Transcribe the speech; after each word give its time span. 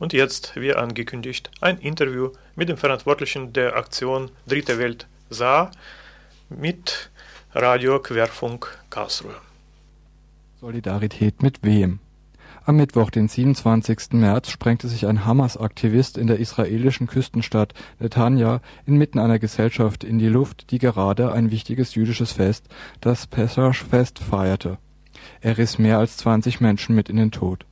Und 0.00 0.14
jetzt, 0.14 0.56
wie 0.56 0.74
angekündigt, 0.74 1.50
ein 1.60 1.76
Interview 1.76 2.30
mit 2.56 2.70
dem 2.70 2.78
Verantwortlichen 2.78 3.52
der 3.52 3.76
Aktion 3.76 4.30
Dritte 4.46 4.78
Welt 4.78 5.06
Saar 5.28 5.72
mit 6.48 7.10
Radio 7.52 8.00
Querfunk 8.00 8.78
Karlsruhe. 8.88 9.34
Solidarität 10.58 11.42
mit 11.42 11.62
wem? 11.62 11.98
Am 12.64 12.76
Mittwoch, 12.76 13.10
den 13.10 13.28
27. 13.28 14.12
März, 14.12 14.48
sprengte 14.48 14.88
sich 14.88 15.06
ein 15.06 15.26
Hamas-Aktivist 15.26 16.16
in 16.16 16.28
der 16.28 16.38
israelischen 16.38 17.06
Küstenstadt 17.06 17.74
Netanya 17.98 18.62
inmitten 18.86 19.18
einer 19.18 19.38
Gesellschaft 19.38 20.02
in 20.02 20.18
die 20.18 20.28
Luft, 20.28 20.70
die 20.70 20.78
gerade 20.78 21.32
ein 21.32 21.50
wichtiges 21.50 21.94
jüdisches 21.94 22.32
Fest, 22.32 22.68
das 23.02 23.26
Pesach-Fest, 23.26 24.18
feierte. 24.18 24.78
Er 25.42 25.58
riss 25.58 25.78
mehr 25.78 25.98
als 25.98 26.16
20 26.16 26.62
Menschen 26.62 26.94
mit 26.94 27.10
in 27.10 27.16
den 27.16 27.30
Tod. 27.30 27.66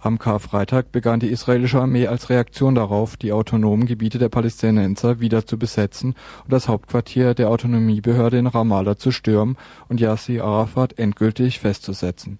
Am 0.00 0.18
Karfreitag 0.18 0.92
begann 0.92 1.20
die 1.20 1.30
israelische 1.30 1.80
Armee 1.80 2.06
als 2.06 2.30
Reaktion 2.30 2.74
darauf, 2.74 3.16
die 3.16 3.32
autonomen 3.32 3.86
Gebiete 3.86 4.18
der 4.18 4.28
Palästinenser 4.28 5.20
wieder 5.20 5.46
zu 5.46 5.58
besetzen 5.58 6.14
und 6.44 6.52
das 6.52 6.68
Hauptquartier 6.68 7.34
der 7.34 7.50
Autonomiebehörde 7.50 8.38
in 8.38 8.46
Ramallah 8.46 8.96
zu 8.96 9.10
stürmen 9.10 9.56
und 9.88 10.00
Yasser 10.00 10.44
Arafat 10.44 10.98
endgültig 10.98 11.60
festzusetzen. 11.60 12.38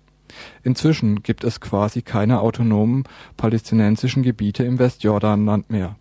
Inzwischen 0.62 1.22
gibt 1.22 1.44
es 1.44 1.60
quasi 1.60 2.02
keine 2.02 2.40
autonomen 2.40 3.04
palästinensischen 3.36 4.22
Gebiete 4.22 4.64
im 4.64 4.78
Westjordanland 4.78 5.70
mehr. 5.70 5.96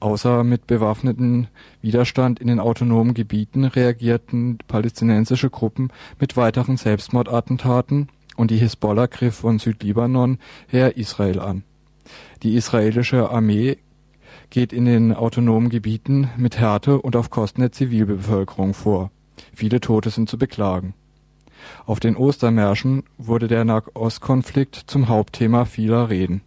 Außer 0.00 0.44
mit 0.44 0.66
bewaffnetem 0.66 1.46
Widerstand 1.82 2.40
in 2.40 2.48
den 2.48 2.58
autonomen 2.58 3.14
Gebieten 3.14 3.64
reagierten 3.64 4.58
palästinensische 4.66 5.50
Gruppen 5.50 5.92
mit 6.18 6.36
weiteren 6.36 6.76
Selbstmordattentaten 6.76 8.08
und 8.40 8.50
die 8.50 8.56
Hisbollah 8.56 9.06
griff 9.06 9.34
von 9.34 9.58
Südlibanon 9.58 10.38
her 10.66 10.96
Israel 10.96 11.40
an. 11.40 11.62
Die 12.42 12.54
israelische 12.54 13.28
Armee 13.30 13.76
geht 14.48 14.72
in 14.72 14.86
den 14.86 15.12
autonomen 15.12 15.68
Gebieten 15.68 16.30
mit 16.38 16.58
Härte 16.58 17.02
und 17.02 17.16
auf 17.16 17.28
Kosten 17.28 17.60
der 17.60 17.70
Zivilbevölkerung 17.70 18.72
vor. 18.72 19.10
Viele 19.54 19.78
Tote 19.78 20.08
sind 20.08 20.30
zu 20.30 20.38
beklagen. 20.38 20.94
Auf 21.84 22.00
den 22.00 22.16
Ostermärschen 22.16 23.02
wurde 23.18 23.46
der 23.46 23.66
Nahostkonflikt 23.66 24.84
zum 24.86 25.08
Hauptthema 25.08 25.66
vieler 25.66 26.08
Reden. 26.08 26.40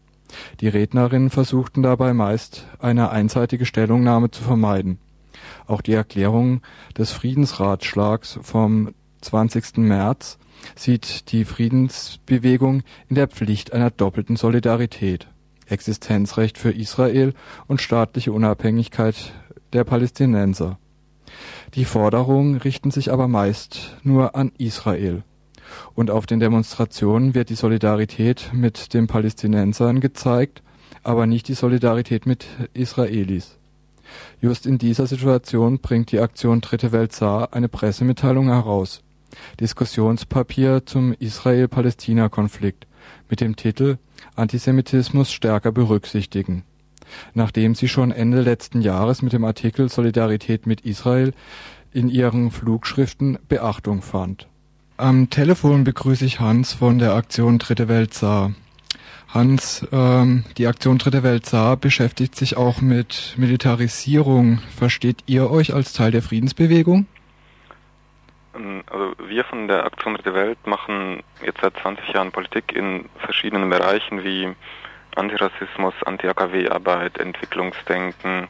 Die 0.62 0.70
Rednerinnen 0.70 1.30
versuchten 1.30 1.84
dabei 1.84 2.16
meist 2.16 2.66
eine 2.80 3.12
einseitige 3.12 3.68
Stellungnahme 3.68 4.32
zu 4.32 4.42
vermeiden. 4.42 4.98
Auch 5.68 5.82
die 5.82 5.94
Erklärung 5.94 6.62
des 6.98 7.12
Friedensratschlags 7.12 8.40
vom 8.42 8.96
20. 9.22 9.78
März 9.78 10.40
sieht 10.76 11.32
die 11.32 11.46
Friedensbewegung 11.46 12.84
in 13.10 13.16
der 13.16 13.28
Pflicht 13.28 13.74
einer 13.74 13.92
doppelten 13.92 14.36
Solidarität 14.36 15.28
Existenzrecht 15.68 16.58
für 16.58 16.72
Israel 16.72 17.34
und 17.68 17.82
staatliche 17.82 18.32
Unabhängigkeit 18.32 19.34
der 19.72 19.84
Palästinenser. 19.84 20.78
Die 21.74 21.86
Forderungen 21.86 22.58
richten 22.58 22.92
sich 22.92 23.12
aber 23.12 23.28
meist 23.28 23.98
nur 24.04 24.36
an 24.36 24.52
Israel. 24.58 25.24
Und 25.96 26.12
auf 26.12 26.26
den 26.26 26.40
Demonstrationen 26.40 27.34
wird 27.34 27.50
die 27.50 27.56
Solidarität 27.56 28.52
mit 28.54 28.94
den 28.94 29.08
Palästinensern 29.08 30.00
gezeigt, 30.00 30.62
aber 31.02 31.26
nicht 31.26 31.48
die 31.48 31.56
Solidarität 31.56 32.26
mit 32.26 32.46
Israelis. 32.74 33.58
Just 34.42 34.68
in 34.68 34.78
dieser 34.78 35.08
Situation 35.08 35.80
bringt 35.80 36.12
die 36.12 36.20
Aktion 36.20 36.62
Dritte 36.62 36.92
Welt 36.92 37.14
Saar 37.14 37.54
eine 37.54 37.70
Pressemitteilung 37.70 38.50
heraus 38.50 39.02
Diskussionspapier 39.60 40.86
zum 40.86 41.14
Israel-Palästina-Konflikt 41.14 42.88
mit 43.30 43.42
dem 43.42 43.56
Titel 43.56 43.98
Antisemitismus 44.36 45.32
stärker 45.32 45.72
berücksichtigen, 45.72 46.64
nachdem 47.34 47.76
sie 47.76 47.88
schon 47.88 48.12
Ende 48.12 48.42
letzten 48.42 48.82
Jahres 48.82 49.22
mit 49.22 49.34
dem 49.34 49.44
Artikel 49.44 49.90
Solidarität 49.90 50.68
mit 50.68 50.82
Israel 50.82 51.34
in 51.92 52.10
ihren 52.10 52.52
Flugschriften 52.52 53.38
Beachtung 53.48 54.02
fand. 54.02 54.48
Am 54.98 55.30
Telefon 55.30 55.84
begrüße 55.84 56.26
ich 56.26 56.40
Hans 56.40 56.74
von 56.74 57.00
der 57.00 57.14
Aktion 57.14 57.60
Dritte 57.60 57.88
Welt 57.88 58.14
Saar. 58.14 58.54
Hans, 59.28 59.86
ähm, 59.92 60.44
die 60.58 60.68
Aktion 60.68 61.00
Dritte 61.00 61.24
Welt 61.24 61.48
Saar 61.48 61.78
beschäftigt 61.78 62.36
sich 62.36 62.56
auch 62.56 62.82
mit 62.82 63.34
Militarisierung. 63.38 64.60
Versteht 64.76 65.24
ihr 65.26 65.50
euch 65.50 65.74
als 65.74 65.94
Teil 65.94 66.12
der 66.12 66.22
Friedensbewegung? 66.22 67.08
Ähm, 68.56 68.84
also 68.90 69.14
wir 69.18 69.44
von 69.46 69.68
der 69.68 69.86
Aktion 69.86 70.16
Dritte 70.16 70.34
Welt 70.34 70.66
machen 70.66 71.24
jetzt 71.46 71.62
seit 71.62 71.78
20 71.78 72.10
Jahren 72.10 72.32
Politik 72.32 72.74
in 72.74 73.10
verschiedenen 73.20 73.70
Bereichen 73.70 74.24
wie 74.24 74.54
Antirassismus, 75.16 75.94
Anti-AKW-Arbeit, 76.06 77.20
Entwicklungsdenken 77.20 78.48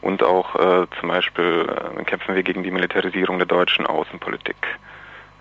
und 0.00 0.22
auch 0.22 0.54
äh, 0.54 0.86
zum 1.00 1.08
Beispiel 1.08 1.66
äh, 1.98 2.04
kämpfen 2.04 2.34
wir 2.34 2.42
gegen 2.42 2.62
die 2.62 2.70
Militarisierung 2.70 3.38
der 3.38 3.46
deutschen 3.46 3.86
Außenpolitik. 3.86 4.56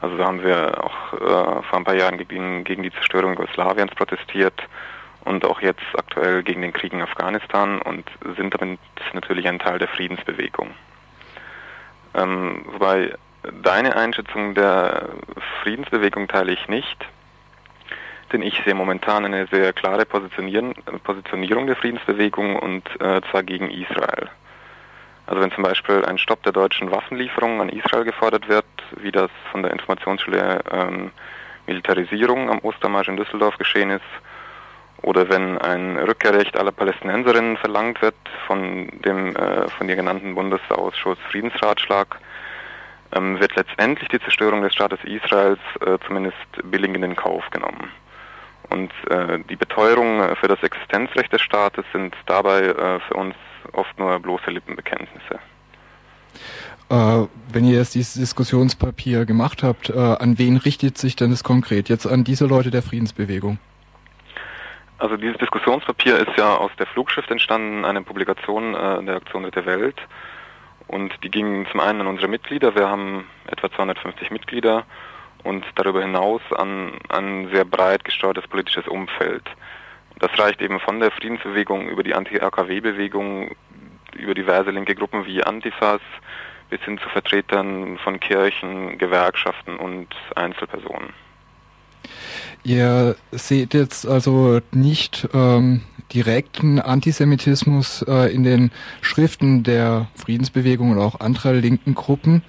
Also 0.02 0.18
da 0.18 0.26
haben 0.26 0.44
wir 0.44 0.84
auch 0.84 1.14
äh, 1.14 1.64
vor 1.64 1.80
ein 1.80 1.84
paar 1.84 1.96
Jahren 1.96 2.18
gegen, 2.18 2.64
gegen 2.64 2.84
die 2.84 2.92
Zerstörung 2.92 3.32
Jugoslawiens 3.32 3.94
protestiert 3.96 4.62
und 5.26 5.44
auch 5.44 5.62
jetzt 5.62 5.86
aktuell 5.96 6.44
gegen 6.44 6.62
den 6.62 6.74
Krieg 6.74 6.94
in 6.94 7.02
Afghanistan 7.02 7.82
und 7.82 8.10
sind 8.38 8.54
damit 8.54 8.80
natürlich 9.14 9.48
ein 9.48 9.60
Teil 9.60 9.80
der 9.80 9.88
Friedensbewegung. 9.88 10.72
Ähm, 12.14 12.64
wobei 12.72 13.14
Deine 13.62 13.96
Einschätzung 13.96 14.54
der 14.56 15.10
Friedensbewegung 15.62 16.28
teile 16.28 16.52
ich 16.52 16.68
nicht, 16.68 17.06
denn 18.32 18.42
ich 18.42 18.62
sehe 18.66 18.76
momentan 18.76 19.26
eine 19.26 19.48
sehr 19.48 19.74
klare 19.74 20.06
Positionierung 20.06 21.68
der 21.68 21.76
Friedensbewegung 21.76 22.58
und 22.58 22.84
äh, 23.00 23.22
zwar 23.30 23.44
gegen 23.44 23.70
Israel. 23.70 24.30
Also 25.28 25.42
wenn 25.42 25.52
zum 25.52 25.64
Beispiel 25.64 26.06
ein 26.06 26.18
Stopp 26.18 26.44
der 26.44 26.54
deutschen 26.54 26.92
Waffenlieferungen 26.92 27.62
an 27.62 27.70
Israel 27.70 28.06
gefordert 28.06 28.48
wird, 28.48 28.66
wie 28.98 29.12
das 29.12 29.30
von 29.52 29.62
der 29.62 29.72
Informationsschule 29.72 30.62
ähm, 30.72 31.12
Militarisierung 31.68 32.50
am 32.50 32.60
Ostermarsch 32.60 33.10
in 33.10 33.18
Düsseldorf 33.18 33.58
geschehen 33.58 33.92
ist, 33.92 34.04
oder 35.04 35.30
wenn 35.30 35.58
ein 35.60 35.98
Rückkehrrecht 35.98 36.58
aller 36.58 36.72
Palästinenserinnen 36.72 37.58
verlangt 37.58 38.02
wird 38.02 38.16
von 38.48 38.90
dem 39.06 39.36
äh, 39.36 39.70
von 39.70 39.88
dir 39.88 39.96
genannten 39.96 40.34
Bundesausschuss 40.34 41.20
Friedensratschlag, 41.30 42.20
ähm, 43.14 43.40
wird 43.40 43.56
letztendlich 43.56 44.10
die 44.10 44.20
Zerstörung 44.20 44.62
des 44.62 44.74
Staates 44.74 45.00
Israels 45.04 45.60
äh, 45.82 45.98
zumindest 46.06 46.38
billig 46.64 46.94
in 46.94 47.02
den 47.02 47.16
Kauf 47.16 47.50
genommen. 47.52 47.92
Und 48.70 48.92
äh, 49.10 49.40
die 49.50 49.56
Beteuerung 49.56 50.20
äh, 50.20 50.36
für 50.36 50.48
das 50.48 50.62
Existenzrecht 50.62 51.32
des 51.32 51.42
Staates 51.42 51.86
sind 51.94 52.16
dabei 52.26 52.62
äh, 52.62 53.00
für 53.00 53.14
uns 53.14 53.36
oft 53.74 53.98
nur 53.98 54.20
bloße 54.20 54.50
Lippenbekenntnisse. 54.52 55.40
Äh, 56.90 57.28
wenn 57.52 57.66
ihr 57.66 57.78
jetzt 57.78 57.96
dieses 57.96 58.16
Diskussionspapier 58.16 59.26
gemacht 59.26 59.64
habt, 59.64 59.90
äh, 59.90 59.98
an 59.98 60.38
wen 60.38 60.58
richtet 60.58 60.98
sich 60.98 61.16
denn 61.16 61.32
das 61.32 61.44
konkret? 61.44 61.90
Jetzt 61.90 62.06
an 62.06 62.24
diese 62.24 62.46
Leute 62.46 62.72
der 62.72 62.82
Friedensbewegung? 62.82 63.60
Also 65.00 65.16
dieses 65.16 65.38
Diskussionspapier 65.38 66.18
ist 66.18 66.38
ja 66.38 66.56
aus 66.56 66.72
der 66.80 66.88
Flugschrift 66.88 67.30
entstanden, 67.30 67.86
eine 67.86 68.02
Publikation 68.02 68.74
der 68.74 69.18
Aktion 69.18 69.48
der 69.52 69.66
Welt. 69.68 69.96
Und 70.88 71.14
die 71.24 71.30
gingen 71.30 71.68
zum 71.72 71.80
einen 71.80 72.02
an 72.02 72.08
unsere 72.08 72.28
Mitglieder, 72.28 72.76
wir 72.76 72.90
haben 72.90 73.26
etwa 73.48 73.70
250 73.72 74.32
Mitglieder 74.32 74.86
und 75.44 75.66
darüber 75.76 76.02
hinaus 76.02 76.42
an 76.56 76.94
ein 77.10 77.50
sehr 77.52 77.66
breit 77.66 78.04
gesteuertes 78.04 78.48
politisches 78.48 78.88
Umfeld. 78.88 79.44
Das 80.20 80.38
reicht 80.40 80.62
eben 80.62 80.80
von 80.80 81.00
der 81.00 81.12
Friedensbewegung 81.12 81.90
über 81.90 82.04
die 82.04 82.16
Anti-AKW-Bewegung, 82.16 83.56
über 84.16 84.34
diverse 84.34 84.72
linke 84.72 84.96
Gruppen 84.96 85.26
wie 85.26 85.44
Antifas 85.44 86.02
bis 86.70 86.82
hin 86.82 86.98
zu 86.98 87.08
Vertretern 87.10 87.98
von 88.00 88.20
Kirchen, 88.20 88.98
Gewerkschaften 88.98 89.78
und 89.78 90.08
Einzelpersonen. 90.36 91.14
Ihr 92.64 93.16
seht 93.32 93.74
jetzt 93.74 94.08
also 94.08 94.60
nicht 94.72 95.30
ähm, 95.34 95.82
direkten 96.14 96.80
Antisemitismus 96.80 98.04
äh, 98.08 98.34
in 98.34 98.44
den 98.44 98.72
Schriften 99.02 99.64
der 99.64 100.08
Friedensbewegung 100.16 100.92
und 100.92 101.00
auch 101.00 101.20
anderer 101.20 101.54
linken 101.54 101.96
Gruppen. 101.96 102.44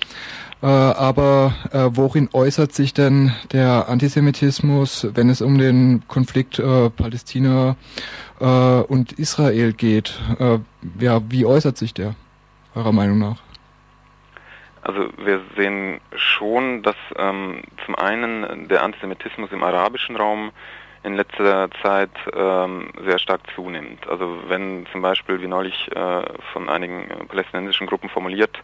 Äh, 0.60 0.66
aber 0.66 1.54
äh, 1.70 1.90
worin 1.92 2.28
äußert 2.32 2.72
sich 2.72 2.92
denn 2.92 3.32
der 3.52 3.88
Antisemitismus, 3.88 5.06
wenn 5.14 5.28
es 5.28 5.40
um 5.40 5.58
den 5.58 6.02
Konflikt 6.08 6.58
äh, 6.58 6.90
Palästina 6.90 7.76
äh, 8.40 8.44
und 8.44 9.12
Israel 9.12 9.72
geht? 9.72 10.20
Äh, 10.40 10.58
ja, 10.98 11.22
wie 11.28 11.46
äußert 11.46 11.78
sich 11.78 11.94
der, 11.94 12.16
eurer 12.74 12.92
Meinung 12.92 13.18
nach? 13.18 13.47
Also 14.88 15.10
wir 15.18 15.42
sehen 15.54 16.00
schon, 16.16 16.82
dass 16.82 16.96
ähm, 17.18 17.60
zum 17.84 17.94
einen 17.94 18.68
der 18.68 18.82
Antisemitismus 18.82 19.52
im 19.52 19.62
arabischen 19.62 20.16
Raum 20.16 20.50
in 21.02 21.14
letzter 21.14 21.68
Zeit 21.82 22.10
ähm, 22.34 22.90
sehr 23.04 23.18
stark 23.18 23.42
zunimmt. 23.54 24.08
Also 24.08 24.38
wenn 24.48 24.86
zum 24.90 25.02
Beispiel, 25.02 25.42
wie 25.42 25.46
neulich 25.46 25.94
äh, 25.94 26.22
von 26.54 26.70
einigen 26.70 27.10
äh, 27.10 27.24
palästinensischen 27.26 27.86
Gruppen 27.86 28.08
formuliert, 28.08 28.62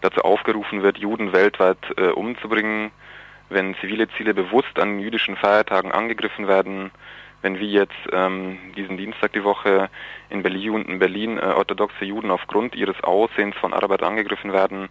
dazu 0.00 0.22
aufgerufen 0.22 0.82
wird, 0.82 0.96
Juden 0.96 1.34
weltweit 1.34 1.76
äh, 1.98 2.06
umzubringen, 2.12 2.90
wenn 3.50 3.74
zivile 3.74 4.08
Ziele 4.16 4.32
bewusst 4.32 4.78
an 4.78 4.98
jüdischen 5.00 5.36
Feiertagen 5.36 5.92
angegriffen 5.92 6.48
werden, 6.48 6.90
wenn 7.42 7.60
wie 7.60 7.70
jetzt 7.70 7.92
ähm, 8.10 8.56
diesen 8.74 8.96
Dienstag 8.96 9.34
die 9.34 9.44
Woche 9.44 9.90
in 10.30 10.42
Berlin, 10.42 10.86
in 10.86 10.98
Berlin 10.98 11.36
äh, 11.36 11.42
orthodoxe 11.42 12.06
Juden 12.06 12.30
aufgrund 12.30 12.74
ihres 12.74 12.98
Aussehens 13.04 13.54
von 13.56 13.74
Arbeit 13.74 14.02
angegriffen 14.02 14.54
werden, 14.54 14.88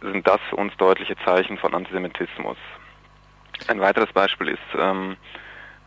sind 0.00 0.26
das 0.26 0.40
uns 0.52 0.76
deutliche 0.76 1.16
Zeichen 1.24 1.58
von 1.58 1.74
Antisemitismus. 1.74 2.56
Ein 3.68 3.80
weiteres 3.80 4.12
Beispiel 4.12 4.48
ist 4.48 4.60
ähm, 4.78 5.16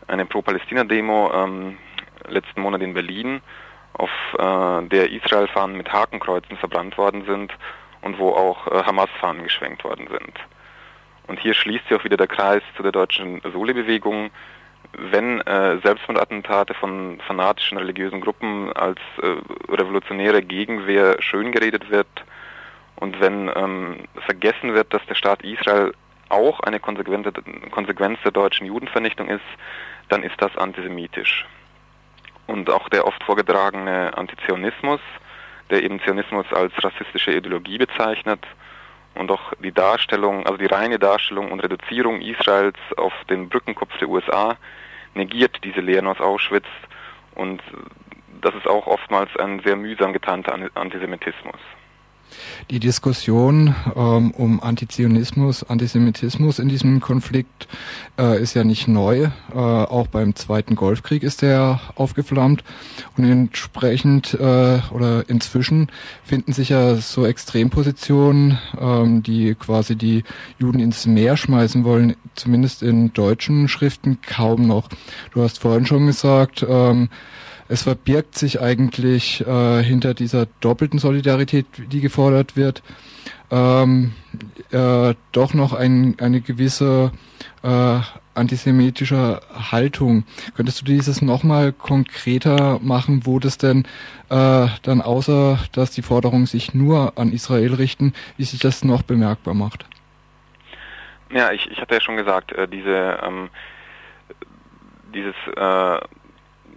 eine 0.06 0.26
Pro-Palästina-Demo 0.26 1.30
ähm, 1.32 1.78
letzten 2.28 2.60
Monat 2.60 2.82
in 2.82 2.94
Berlin, 2.94 3.40
auf 3.94 4.10
äh, 4.38 4.88
der 4.88 5.10
Israel-Fahnen 5.10 5.76
mit 5.76 5.92
Hakenkreuzen 5.92 6.56
verbrannt 6.56 6.96
worden 6.98 7.24
sind 7.26 7.52
und 8.02 8.18
wo 8.18 8.30
auch 8.30 8.66
äh, 8.66 8.82
Hamas-Fahnen 8.84 9.44
geschwenkt 9.44 9.84
worden 9.84 10.08
sind. 10.10 10.38
Und 11.26 11.38
hier 11.38 11.54
schließt 11.54 11.86
sich 11.88 11.98
auch 11.98 12.04
wieder 12.04 12.16
der 12.16 12.26
Kreis 12.26 12.62
zu 12.76 12.82
der 12.82 12.92
deutschen 12.92 13.40
Soli-Bewegung. 13.52 14.30
Wenn 14.92 15.40
äh, 15.42 15.78
Selbstmordattentate 15.82 16.74
von 16.74 17.20
fanatischen 17.26 17.78
religiösen 17.78 18.20
Gruppen 18.20 18.72
als 18.72 18.98
äh, 19.22 19.36
revolutionäre 19.72 20.42
Gegenwehr 20.42 21.16
schön 21.20 21.52
geredet 21.52 21.90
wird 21.90 22.08
und 23.00 23.20
wenn 23.20 23.50
ähm, 23.54 23.96
vergessen 24.26 24.74
wird, 24.74 24.92
dass 24.94 25.04
der 25.06 25.14
Staat 25.14 25.42
Israel 25.42 25.92
auch 26.28 26.60
eine 26.60 26.78
Konsequenz 26.78 28.18
der 28.22 28.32
deutschen 28.32 28.66
Judenvernichtung 28.66 29.28
ist, 29.28 29.40
dann 30.08 30.22
ist 30.22 30.40
das 30.40 30.56
antisemitisch. 30.56 31.46
Und 32.46 32.70
auch 32.70 32.88
der 32.88 33.06
oft 33.06 33.22
vorgetragene 33.24 34.16
Antizionismus, 34.16 35.00
der 35.70 35.82
eben 35.82 36.00
Zionismus 36.00 36.46
als 36.52 36.72
rassistische 36.82 37.32
Ideologie 37.32 37.78
bezeichnet, 37.78 38.46
und 39.14 39.30
auch 39.30 39.52
die 39.58 39.72
Darstellung, 39.72 40.46
also 40.46 40.56
die 40.56 40.66
reine 40.66 40.98
Darstellung 40.98 41.50
und 41.50 41.60
Reduzierung 41.60 42.20
Israels 42.20 42.78
auf 42.96 43.12
den 43.28 43.48
Brückenkopf 43.48 43.96
der 43.98 44.08
USA 44.08 44.56
negiert 45.14 45.58
diese 45.64 45.80
Lehren 45.80 46.06
aus 46.06 46.20
Auschwitz 46.20 46.66
und 47.34 47.60
das 48.40 48.54
ist 48.54 48.68
auch 48.68 48.86
oftmals 48.86 49.36
ein 49.36 49.60
sehr 49.60 49.76
mühsam 49.76 50.12
getarnter 50.12 50.56
Antisemitismus. 50.74 51.60
Die 52.70 52.80
Diskussion 52.80 53.74
ähm, 53.96 54.30
um 54.32 54.62
Antizionismus, 54.62 55.64
Antisemitismus 55.64 56.58
in 56.58 56.68
diesem 56.68 57.00
Konflikt 57.00 57.68
äh, 58.18 58.40
ist 58.40 58.54
ja 58.54 58.64
nicht 58.64 58.88
neu. 58.88 59.28
Äh, 59.52 59.54
auch 59.54 60.06
beim 60.06 60.34
Zweiten 60.34 60.76
Golfkrieg 60.76 61.22
ist 61.22 61.42
der 61.42 61.80
aufgeflammt 61.94 62.64
und 63.16 63.24
entsprechend 63.24 64.34
äh, 64.34 64.80
oder 64.92 65.28
inzwischen 65.28 65.88
finden 66.22 66.52
sich 66.52 66.70
ja 66.70 66.96
so 66.96 67.26
Extrempositionen, 67.26 68.58
ähm, 68.78 69.22
die 69.22 69.54
quasi 69.54 69.96
die 69.96 70.24
Juden 70.58 70.80
ins 70.80 71.06
Meer 71.06 71.36
schmeißen 71.36 71.84
wollen, 71.84 72.16
zumindest 72.34 72.82
in 72.82 73.12
deutschen 73.12 73.68
Schriften 73.68 74.18
kaum 74.22 74.66
noch. 74.66 74.88
Du 75.32 75.42
hast 75.42 75.58
vorhin 75.58 75.86
schon 75.86 76.06
gesagt, 76.06 76.64
ähm, 76.68 77.08
es 77.70 77.84
verbirgt 77.84 78.36
sich 78.36 78.60
eigentlich 78.60 79.46
äh, 79.46 79.82
hinter 79.82 80.12
dieser 80.12 80.46
doppelten 80.60 80.98
Solidarität, 80.98 81.66
die 81.76 82.00
gefordert 82.00 82.56
wird, 82.56 82.82
ähm, 83.52 84.12
äh, 84.72 85.14
doch 85.30 85.54
noch 85.54 85.72
ein, 85.72 86.16
eine 86.20 86.40
gewisse 86.40 87.12
äh, 87.62 88.00
antisemitische 88.34 89.40
Haltung. 89.70 90.24
Könntest 90.56 90.80
du 90.80 90.84
dieses 90.84 91.22
nochmal 91.22 91.72
konkreter 91.72 92.80
machen, 92.82 93.24
wo 93.24 93.38
das 93.38 93.56
denn 93.56 93.84
äh, 94.30 94.66
dann 94.82 95.00
außer, 95.00 95.60
dass 95.72 95.92
die 95.92 96.02
Forderungen 96.02 96.46
sich 96.46 96.74
nur 96.74 97.16
an 97.18 97.32
Israel 97.32 97.74
richten, 97.74 98.14
wie 98.36 98.44
sich 98.44 98.58
das 98.58 98.82
noch 98.82 99.02
bemerkbar 99.02 99.54
macht? 99.54 99.86
Ja, 101.32 101.52
ich, 101.52 101.70
ich 101.70 101.80
hatte 101.80 101.94
ja 101.94 102.00
schon 102.00 102.16
gesagt, 102.16 102.50
äh, 102.50 102.66
diese 102.66 103.20
ähm, 103.22 103.48
dieses 105.14 105.34
äh, 105.56 106.00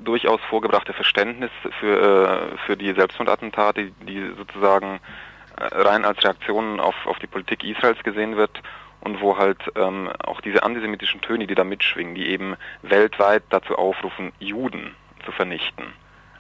durchaus 0.04 0.42
vorgebrachte 0.50 0.94
Verständnis 0.94 1.52
für, 1.80 2.54
äh, 2.54 2.58
für 2.66 2.78
die 2.78 2.94
Selbstmordattentate, 2.94 3.92
die 4.08 4.32
sozusagen 4.38 5.00
äh, 5.58 5.66
rein 5.66 6.06
als 6.06 6.24
Reaktion 6.24 6.80
auf, 6.80 6.96
auf 7.06 7.20
die 7.20 7.28
Politik 7.28 7.64
Israels 7.64 8.02
gesehen 8.04 8.38
wird 8.38 8.62
und 9.02 9.22
wo 9.22 9.38
halt 9.38 9.60
ähm, 9.76 10.10
auch 10.24 10.42
diese 10.42 10.64
antisemitischen 10.64 11.22
Töne, 11.22 11.48
die 11.48 11.56
da 11.56 11.64
mitschwingen, 11.64 12.16
die 12.16 12.28
eben 12.28 12.56
weltweit 12.82 13.44
dazu 13.50 13.76
aufrufen, 13.76 14.32
Juden 14.40 14.96
zu 15.26 15.32
vernichten. 15.32 15.94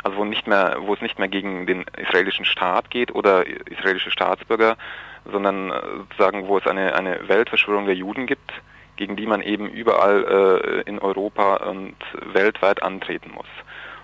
Also 0.04 0.18
wo 0.18 0.25
nicht 0.25 0.48
mehr, 0.48 0.77
wo 0.80 0.94
es 0.94 1.01
nicht 1.01 1.19
mehr 1.19 1.30
gegen 1.30 1.65
den 1.65 1.86
israelischen 1.98 2.45
Staat 2.45 2.89
geht 2.89 3.13
oder 3.13 3.45
israelische 3.69 4.12
Staatsbürger, 4.12 4.77
sondern 5.31 5.71
äh, 5.71 5.81
sozusagen, 5.98 6.48
wo 6.48 6.57
es 6.57 6.68
eine, 6.68 6.95
eine 6.95 7.27
Weltverschwörung 7.27 7.86
der 7.86 7.95
Juden 7.95 8.27
gibt, 8.27 8.51
gegen 8.95 9.15
die 9.15 9.25
man 9.25 9.41
eben 9.41 9.69
überall 9.69 10.83
äh, 10.85 10.89
in 10.89 10.99
Europa 10.99 11.57
und 11.57 11.95
weltweit 12.33 12.83
antreten 12.83 13.31
muss. 13.33 13.47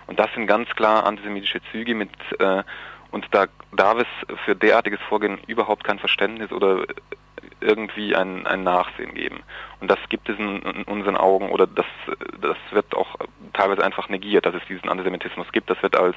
Und 0.06 0.18
das 0.18 0.32
sind 0.34 0.46
ganz 0.46 0.68
klar 0.70 1.06
antisemitische 1.06 1.60
Züge 1.70 1.94
mit 1.94 2.10
äh, 2.38 2.62
und 3.10 3.26
da 3.32 3.46
darf 3.72 3.98
es 3.98 4.38
für 4.44 4.54
derartiges 4.54 5.00
Vorgehen 5.08 5.38
überhaupt 5.46 5.84
kein 5.84 5.98
Verständnis 5.98 6.52
oder 6.52 6.84
irgendwie 7.60 8.14
ein, 8.14 8.46
ein 8.46 8.62
Nachsehen 8.62 9.14
geben. 9.14 9.40
Und 9.80 9.90
das 9.90 9.98
gibt 10.08 10.28
es 10.28 10.38
in, 10.38 10.62
in, 10.62 10.82
unseren 10.84 11.16
Augen 11.16 11.50
oder 11.50 11.66
das, 11.66 11.86
das 12.40 12.56
wird 12.70 12.94
auch 12.94 13.16
teilweise 13.52 13.84
einfach 13.84 14.08
negiert, 14.08 14.46
dass 14.46 14.54
es 14.54 14.62
diesen 14.68 14.88
Antisemitismus 14.88 15.50
gibt. 15.52 15.70
Das 15.70 15.82
wird 15.82 15.96
als 15.96 16.16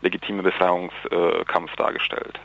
legitime 0.00 0.42
Befreiungskampf 0.42 1.74
dargestellt. 1.76 2.40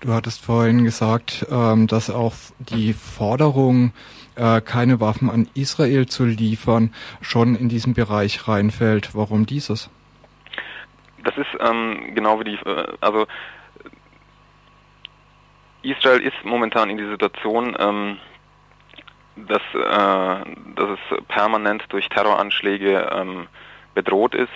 Du 0.00 0.12
hattest 0.12 0.44
vorhin 0.44 0.84
gesagt, 0.84 1.46
ähm, 1.50 1.86
dass 1.86 2.10
auch 2.10 2.34
die 2.58 2.92
Forderung 2.92 3.92
äh, 4.38 4.60
keine 4.60 5.00
Waffen 5.00 5.30
an 5.30 5.48
Israel 5.54 6.06
zu 6.06 6.24
liefern, 6.24 6.94
schon 7.20 7.54
in 7.54 7.68
diesen 7.68 7.94
Bereich 7.94 8.48
reinfällt. 8.48 9.14
Warum 9.14 9.46
dieses? 9.46 9.90
Das 11.24 11.36
ist 11.36 11.58
ähm, 11.60 12.14
genau 12.14 12.40
wie 12.40 12.44
die, 12.44 12.54
äh, 12.54 12.86
also 13.00 13.26
Israel 15.82 16.20
ist 16.20 16.44
momentan 16.44 16.90
in 16.90 16.98
die 16.98 17.08
Situation, 17.08 17.76
ähm, 17.78 18.18
dass, 19.36 19.62
äh, 19.74 20.54
dass 20.74 20.88
es 20.90 21.26
permanent 21.28 21.84
durch 21.90 22.08
Terroranschläge 22.08 23.10
ähm, 23.12 23.46
bedroht 23.94 24.34
ist 24.34 24.48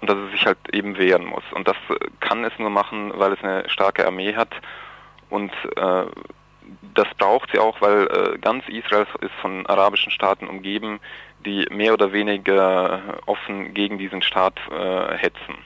und 0.00 0.10
dass 0.10 0.18
es 0.18 0.32
sich 0.32 0.46
halt 0.46 0.58
eben 0.72 0.98
wehren 0.98 1.24
muss. 1.24 1.44
Und 1.52 1.68
das 1.68 1.76
kann 2.20 2.44
es 2.44 2.52
nur 2.58 2.70
machen, 2.70 3.12
weil 3.14 3.32
es 3.32 3.42
eine 3.42 3.68
starke 3.68 4.06
Armee 4.06 4.34
hat 4.34 4.54
und 5.30 5.52
äh, 5.76 6.04
das 6.96 7.08
braucht 7.18 7.50
sie 7.52 7.58
auch, 7.58 7.80
weil 7.80 8.06
äh, 8.06 8.38
ganz 8.38 8.68
Israel 8.68 9.06
ist 9.20 9.34
von 9.40 9.66
arabischen 9.66 10.10
Staaten 10.10 10.48
umgeben, 10.48 11.00
die 11.44 11.66
mehr 11.70 11.92
oder 11.92 12.12
weniger 12.12 13.20
offen 13.26 13.74
gegen 13.74 13.98
diesen 13.98 14.22
Staat 14.22 14.58
äh, 14.70 15.16
hetzen. 15.16 15.58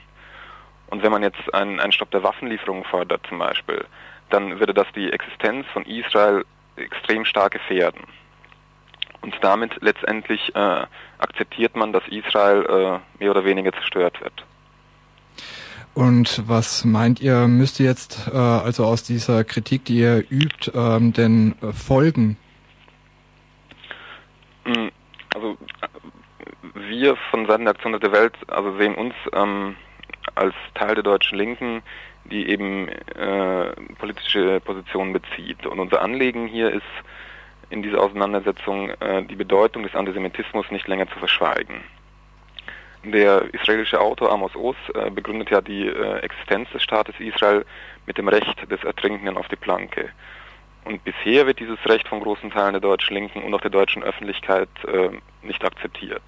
Und 0.87 1.03
wenn 1.03 1.11
man 1.11 1.23
jetzt 1.23 1.53
einen, 1.53 1.79
einen 1.79 1.91
Stopp 1.91 2.11
der 2.11 2.23
Waffenlieferungen 2.23 2.83
fordert 2.83 3.25
zum 3.27 3.39
Beispiel, 3.39 3.85
dann 4.29 4.59
würde 4.59 4.73
das 4.73 4.87
die 4.95 5.11
Existenz 5.11 5.65
von 5.73 5.85
Israel 5.85 6.45
extrem 6.75 7.25
stark 7.25 7.53
gefährden. 7.53 8.03
Und 9.21 9.35
damit 9.41 9.77
letztendlich 9.81 10.53
äh, 10.55 10.85
akzeptiert 11.19 11.75
man, 11.75 11.93
dass 11.93 12.03
Israel 12.07 12.65
äh, 12.65 13.23
mehr 13.23 13.31
oder 13.31 13.45
weniger 13.45 13.71
zerstört 13.71 14.19
wird. 14.21 14.45
Und 15.93 16.47
was 16.47 16.85
meint 16.85 17.19
ihr, 17.19 17.47
müsste 17.47 17.83
jetzt 17.83 18.29
äh, 18.31 18.37
also 18.37 18.85
aus 18.85 19.03
dieser 19.03 19.43
Kritik, 19.43 19.85
die 19.85 19.99
ihr 19.99 20.23
übt, 20.29 20.71
ähm, 20.73 21.11
denn 21.11 21.55
äh, 21.61 21.73
folgen? 21.73 22.37
Hm, 24.63 24.89
also 25.35 25.57
wir 26.73 27.17
von 27.29 27.45
Seiten 27.45 27.65
der 27.65 27.73
Aktion 27.73 27.99
der 27.99 28.11
Welt 28.11 28.33
also 28.47 28.77
sehen 28.77 28.95
uns 28.95 29.13
ähm, 29.33 29.75
als 30.35 30.55
Teil 30.75 30.95
der 30.95 31.03
deutschen 31.03 31.37
Linken, 31.37 31.81
die 32.25 32.47
eben 32.47 32.87
äh, 32.87 33.71
politische 33.97 34.61
Positionen 34.61 35.11
bezieht. 35.11 35.65
Und 35.65 35.79
unser 35.79 36.01
Anliegen 36.01 36.47
hier 36.47 36.71
ist 36.71 36.83
in 37.69 37.81
dieser 37.81 38.01
Auseinandersetzung 38.01 38.91
äh, 38.91 39.23
die 39.23 39.35
Bedeutung 39.35 39.83
des 39.83 39.95
Antisemitismus 39.95 40.69
nicht 40.71 40.87
länger 40.87 41.07
zu 41.07 41.19
verschweigen. 41.19 41.83
Der 43.03 43.51
israelische 43.53 43.99
Autor 43.99 44.31
Amos 44.31 44.55
Oz 44.55 44.75
äh, 44.93 45.09
begründet 45.09 45.49
ja 45.49 45.61
die 45.61 45.87
äh, 45.87 46.19
Existenz 46.19 46.69
des 46.71 46.83
Staates 46.83 47.15
Israel 47.19 47.65
mit 48.05 48.17
dem 48.17 48.27
Recht 48.27 48.69
des 48.69 48.83
Ertrinkenden 48.83 49.37
auf 49.37 49.47
die 49.47 49.55
Planke. 49.55 50.09
Und 50.85 51.03
bisher 51.03 51.47
wird 51.47 51.59
dieses 51.59 51.77
Recht 51.85 52.07
von 52.07 52.21
großen 52.21 52.51
Teilen 52.51 52.73
der 52.73 52.81
deutschen 52.81 53.15
Linken 53.15 53.43
und 53.43 53.53
auch 53.53 53.61
der 53.61 53.71
deutschen 53.71 54.03
Öffentlichkeit 54.03 54.69
äh, 54.87 55.09
nicht 55.41 55.63
akzeptiert. 55.63 56.23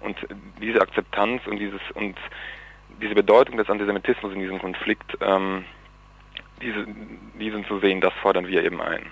Und 0.00 0.16
diese 0.60 0.80
Akzeptanz 0.80 1.46
und 1.46 1.58
dieses 1.58 1.80
und 1.94 2.16
diese 3.02 3.14
Bedeutung 3.14 3.56
des 3.56 3.68
Antisemitismus 3.68 4.32
in 4.32 4.40
diesem 4.40 4.58
Konflikt, 4.58 5.16
ähm, 5.20 5.64
diese, 6.62 6.86
diesen 7.38 7.64
zu 7.66 7.78
sehen, 7.80 8.00
das 8.00 8.12
fordern 8.22 8.46
wir 8.46 8.64
eben 8.64 8.80
ein. 8.80 9.02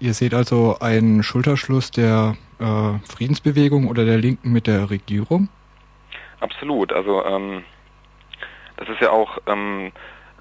Ihr 0.00 0.14
seht 0.14 0.34
also 0.34 0.78
einen 0.80 1.22
Schulterschluss 1.22 1.90
der 1.90 2.36
äh, 2.58 2.98
Friedensbewegung 3.08 3.88
oder 3.88 4.04
der 4.04 4.18
Linken 4.18 4.52
mit 4.52 4.66
der 4.66 4.90
Regierung? 4.90 5.48
Absolut. 6.44 6.92
Also 6.92 7.24
ähm, 7.24 7.64
das 8.76 8.86
ist 8.90 9.00
ja 9.00 9.10
auch 9.10 9.38
ähm, 9.46 9.92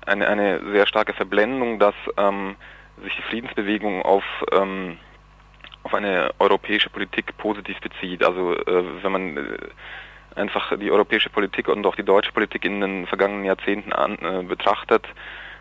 eine, 0.06 0.28
eine 0.28 0.60
sehr 0.74 0.86
starke 0.86 1.14
Verblendung, 1.14 1.80
dass 1.80 1.96
ähm, 2.18 2.58
sich 3.02 3.16
die 3.16 3.22
Friedensbewegung 3.22 4.02
auf, 4.02 4.26
ähm, 4.52 4.98
auf 5.84 5.94
eine 5.94 6.32
europäische 6.40 6.90
Politik 6.90 7.38
positiv 7.38 7.80
bezieht. 7.80 8.22
Also 8.22 8.54
äh, 8.54 8.84
wenn 9.02 9.12
man 9.14 9.38
äh, 9.38 9.58
einfach 10.36 10.78
die 10.78 10.92
europäische 10.92 11.30
Politik 11.30 11.70
und 11.70 11.86
auch 11.86 11.96
die 11.96 12.04
deutsche 12.04 12.34
Politik 12.34 12.66
in 12.66 12.82
den 12.82 13.08
vergangenen 13.08 13.46
Jahrzehnten 13.46 13.94
an, 13.94 14.18
äh, 14.20 14.44
betrachtet, 14.44 15.08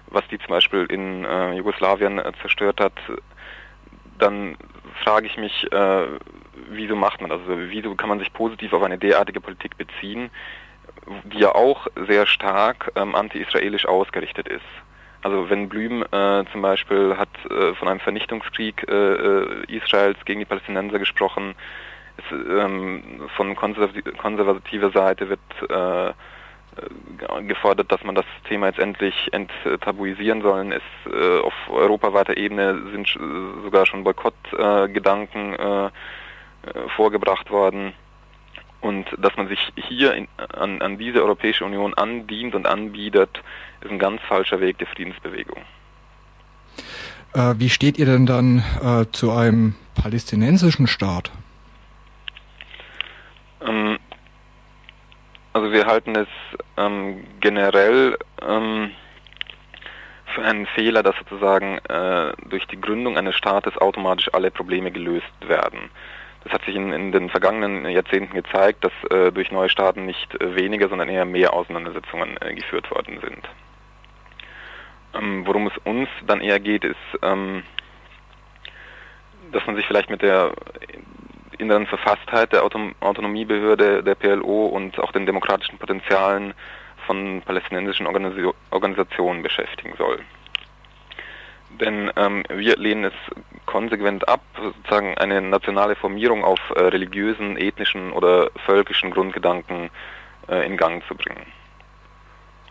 was 0.08 0.26
die 0.26 0.40
zum 0.40 0.48
Beispiel 0.48 0.86
in 0.86 1.24
äh, 1.24 1.52
Jugoslawien 1.52 2.18
äh, 2.18 2.32
zerstört 2.40 2.80
hat, 2.80 2.94
dann 4.18 4.56
frage 5.04 5.28
ich 5.28 5.36
mich, 5.36 5.70
äh, 5.70 6.06
wieso 6.74 6.96
macht 6.96 7.20
man 7.20 7.30
das? 7.30 7.40
Also 7.40 7.54
wieso 7.56 7.94
kann 7.94 8.08
man 8.08 8.18
sich 8.18 8.32
positiv 8.32 8.72
auf 8.72 8.82
eine 8.82 8.98
derartige 8.98 9.40
Politik 9.40 9.76
beziehen, 9.76 10.30
die 11.24 11.38
ja 11.38 11.54
auch 11.54 11.86
sehr 12.06 12.26
stark 12.26 12.92
ähm, 12.96 13.14
anti-israelisch 13.14 13.86
ausgerichtet 13.86 14.48
ist? 14.48 14.64
Also 15.22 15.48
wenn 15.50 15.68
Blüm 15.68 16.02
äh, 16.02 16.44
zum 16.50 16.62
Beispiel 16.62 17.16
hat 17.16 17.30
äh, 17.48 17.74
von 17.74 17.88
einem 17.88 18.00
Vernichtungskrieg 18.00 18.84
äh, 18.88 18.92
äh 18.92 19.64
Israels 19.68 20.18
gegen 20.24 20.40
die 20.40 20.46
Palästinenser 20.46 20.98
gesprochen, 20.98 21.54
es, 22.16 22.24
ähm, 22.32 23.22
von 23.36 23.54
konservativer 23.54 24.90
Seite 24.90 25.28
wird 25.28 25.40
äh, 25.70 26.12
gefordert, 27.42 27.92
dass 27.92 28.02
man 28.02 28.14
das 28.14 28.24
Thema 28.48 28.66
jetzt 28.66 28.78
endlich 28.78 29.14
enttabuisieren 29.32 30.42
soll. 30.42 30.72
Es, 30.72 31.12
äh, 31.12 31.40
auf 31.40 31.54
europaweiter 31.68 32.36
Ebene 32.36 32.82
sind 32.92 33.08
sogar 33.62 33.86
schon 33.86 34.04
Boykottgedanken 34.04 35.56
äh, 36.62 36.88
vorgebracht 36.96 37.50
worden. 37.50 37.92
Und 38.80 39.06
dass 39.18 39.36
man 39.36 39.46
sich 39.48 39.72
hier 39.76 40.14
in, 40.14 40.26
an, 40.54 40.82
an 40.82 40.98
diese 40.98 41.22
Europäische 41.22 41.64
Union 41.64 41.94
andient 41.94 42.54
und 42.54 42.66
anbietet, 42.66 43.42
ist 43.80 43.90
ein 43.90 43.98
ganz 43.98 44.20
falscher 44.22 44.60
Weg 44.60 44.78
der 44.78 44.88
Friedensbewegung. 44.88 45.62
Äh, 47.34 47.54
wie 47.58 47.70
steht 47.70 47.98
ihr 47.98 48.06
denn 48.06 48.26
dann 48.26 48.62
äh, 48.82 49.06
zu 49.12 49.30
einem 49.30 49.74
palästinensischen 49.94 50.86
Staat? 50.86 51.30
Ähm, 53.64 53.98
also 55.52 55.72
wir 55.72 55.86
halten 55.86 56.16
es 56.16 56.28
ähm, 56.76 57.24
generell 57.40 58.18
ähm, 58.40 58.90
für 60.34 60.42
einen 60.42 60.66
Fehler, 60.66 61.02
dass 61.02 61.14
sozusagen 61.18 61.78
äh, 61.78 62.32
durch 62.48 62.66
die 62.66 62.80
Gründung 62.80 63.16
eines 63.16 63.36
Staates 63.36 63.76
automatisch 63.76 64.32
alle 64.32 64.50
Probleme 64.50 64.90
gelöst 64.90 65.26
werden. 65.46 65.90
Das 66.44 66.52
hat 66.52 66.64
sich 66.64 66.74
in, 66.74 66.92
in 66.92 67.12
den 67.12 67.30
vergangenen 67.30 67.88
Jahrzehnten 67.88 68.34
gezeigt, 68.34 68.84
dass 68.84 68.92
äh, 69.10 69.30
durch 69.30 69.52
neue 69.52 69.68
Staaten 69.68 70.06
nicht 70.06 70.34
äh, 70.40 70.56
weniger, 70.56 70.88
sondern 70.88 71.08
eher 71.08 71.24
mehr 71.24 71.52
Auseinandersetzungen 71.52 72.36
äh, 72.40 72.54
geführt 72.54 72.90
worden 72.90 73.20
sind. 73.20 73.48
Ähm, 75.14 75.46
worum 75.46 75.66
es 75.68 75.76
uns 75.84 76.08
dann 76.26 76.40
eher 76.40 76.58
geht, 76.58 76.84
ist, 76.84 76.96
ähm, 77.22 77.62
dass 79.52 79.66
man 79.66 79.76
sich 79.76 79.86
vielleicht 79.86 80.10
mit 80.10 80.22
der 80.22 80.52
inneren 81.58 81.86
Verfasstheit 81.86 82.52
der 82.52 82.64
Auto 82.64 82.78
Autonomiebehörde 83.00 84.02
der 84.02 84.14
PLO 84.14 84.66
und 84.66 84.98
auch 84.98 85.12
den 85.12 85.26
demokratischen 85.26 85.78
Potenzialen 85.78 86.54
von 87.06 87.42
palästinensischen 87.42 88.06
Organis 88.06 88.54
Organisationen 88.70 89.42
beschäftigen 89.42 89.94
soll. 89.98 90.20
Denn 91.82 92.12
ähm, 92.16 92.44
wir 92.48 92.76
lehnen 92.76 93.04
es 93.04 93.12
konsequent 93.66 94.28
ab, 94.28 94.40
sozusagen 94.56 95.18
eine 95.18 95.40
nationale 95.40 95.96
Formierung 95.96 96.44
auf 96.44 96.60
äh, 96.76 96.80
religiösen, 96.80 97.56
ethnischen 97.56 98.12
oder 98.12 98.50
völkischen 98.66 99.10
Grundgedanken 99.10 99.90
äh, 100.48 100.64
in 100.64 100.76
Gang 100.76 101.04
zu 101.08 101.16
bringen. 101.16 101.44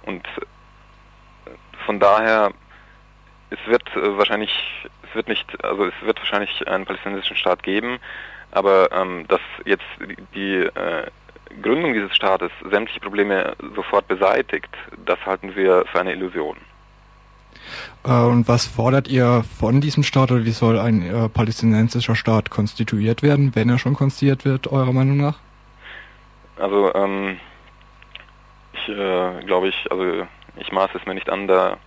Und 0.06 0.26
äh, 0.38 1.52
von 1.86 2.00
daher, 2.00 2.52
es 3.50 3.60
wird 3.66 3.84
äh, 3.98 4.18
wahrscheinlich, 4.18 4.52
es 5.10 5.14
wird 5.14 5.28
nicht, 5.28 5.62
also 5.62 5.88
es 5.88 5.94
wird 6.04 6.18
wahrscheinlich 6.20 6.66
einen 6.68 6.86
palästinensischen 6.86 7.36
Staat 7.36 7.64
geben, 7.64 8.00
aber 8.52 8.94
ähm, 8.94 9.28
dass 9.28 9.42
jetzt 9.66 9.84
die, 10.34 10.56
äh, 10.56 11.08
Gründung 11.62 11.94
dieses 11.94 12.16
Staates 12.16 12.52
sämtliche 12.70 13.02
Probleme 13.02 13.58
sofort 13.76 14.08
beseitigt, 14.08 14.70
das 15.06 15.20
halten 15.26 15.54
wir 15.54 15.84
für 15.92 16.00
eine 16.00 16.14
Illusion. 16.14 16.56
Äh, 18.04 18.12
und 18.12 18.48
was 18.48 18.66
fordert 18.66 19.08
ihr 19.08 19.44
von 19.60 19.82
diesem 19.82 20.04
Staat 20.04 20.32
oder 20.32 20.46
wie 20.46 20.52
soll 20.52 20.80
ein 20.80 21.02
äh, 21.04 21.30
palästinensischer 21.30 22.16
Staat 22.16 22.50
konstituiert 22.50 23.24
werden, 23.24 23.56
wenn 23.56 23.70
er 23.70 23.78
schon 23.78 23.94
konstituiert 23.94 24.46
wird, 24.46 24.68
eurer 24.68 24.94
Meinung 24.94 25.18
nach? 25.18 25.40
Also 26.58 26.94
ähm, 26.94 27.38
ich 28.74 28.90
äh, 28.90 29.44
glaube 29.46 29.70
ich, 29.70 29.92
also 29.92 30.28
ich 30.58 30.72
maße 30.72 30.98
es 30.98 31.06
mir 31.06 31.14
nicht 31.14 31.30
an, 31.30 31.48
da 31.48 31.78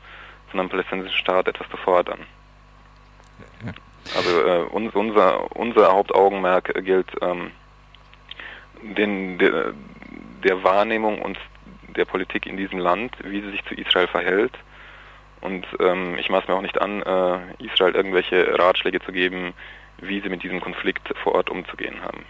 von 0.50 0.60
einem 0.60 0.68
palästinensischen 0.68 1.18
Staat 1.18 1.48
etwas 1.48 1.68
zu 1.70 1.76
fordern. 1.76 2.20
Ja. 3.64 3.72
Also 4.16 4.46
äh, 4.46 4.62
uns, 4.70 4.94
unser, 4.94 5.56
unser 5.56 5.92
Hauptaugenmerk 5.92 6.74
gilt 6.84 7.10
ähm, 7.22 7.50
den, 8.82 9.38
der, 9.38 9.72
der 10.44 10.62
Wahrnehmung 10.62 11.22
und 11.22 11.38
der 11.96 12.04
Politik 12.04 12.46
in 12.46 12.56
diesem 12.56 12.78
Land, 12.78 13.16
wie 13.24 13.40
sie 13.40 13.50
sich 13.50 13.64
zu 13.64 13.74
Israel 13.74 14.08
verhält. 14.08 14.52
Und 15.44 15.66
ähm, 15.78 16.16
ich 16.18 16.30
maß 16.30 16.48
mir 16.48 16.54
auch 16.54 16.62
nicht 16.62 16.80
an, 16.80 17.02
äh, 17.02 17.62
Israel 17.62 17.94
irgendwelche 17.94 18.58
Ratschläge 18.58 19.00
zu 19.00 19.12
geben, 19.12 19.52
wie 19.98 20.20
sie 20.22 20.30
mit 20.30 20.42
diesem 20.42 20.62
Konflikt 20.62 21.12
vor 21.22 21.34
Ort 21.34 21.50
umzugehen 21.50 22.00
haben. 22.00 22.24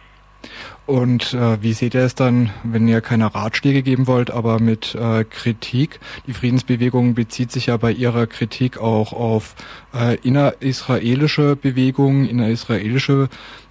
Und 0.86 1.32
äh, 1.32 1.62
wie 1.62 1.72
seht 1.72 1.94
ihr 1.94 2.02
es 2.02 2.14
dann, 2.14 2.50
wenn 2.62 2.86
ihr 2.86 3.00
keine 3.00 3.34
Ratschläge 3.34 3.82
geben 3.82 4.06
wollt, 4.06 4.30
aber 4.30 4.60
mit 4.60 4.94
äh, 4.94 5.24
Kritik? 5.24 5.98
Die 6.26 6.34
Friedensbewegung 6.34 7.14
bezieht 7.14 7.50
sich 7.50 7.66
ja 7.66 7.76
bei 7.78 7.90
ihrer 7.90 8.26
Kritik 8.26 8.78
auch 8.78 9.12
auf 9.12 9.54
äh, 9.94 10.16
innerisraelische 10.16 11.56
Bewegungen, 11.56 12.28
innerisraelische 12.28 13.30